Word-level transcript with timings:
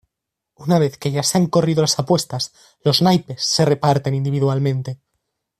Una 0.55 0.79
vez 0.79 0.97
que 0.97 1.11
ya 1.11 1.21
se 1.21 1.37
han 1.37 1.45
corrido 1.45 1.83
las 1.83 1.99
apuestas, 1.99 2.55
los 2.83 3.03
naipes 3.03 3.43
se 3.43 3.65
reparten 3.65 4.15
individualmente. 4.15 4.99